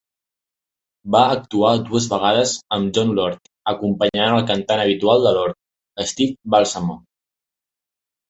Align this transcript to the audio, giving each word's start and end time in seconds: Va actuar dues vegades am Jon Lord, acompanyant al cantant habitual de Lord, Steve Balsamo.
Va 1.15 1.19
actuar 1.33 1.73
dues 1.89 2.05
vegades 2.13 2.53
am 2.77 2.87
Jon 2.97 3.11
Lord, 3.19 3.51
acompanyant 3.73 4.37
al 4.37 4.47
cantant 4.53 4.83
habitual 4.85 5.27
de 5.29 5.33
Lord, 5.37 5.57
Steve 6.13 6.35
Balsamo. 6.55 6.97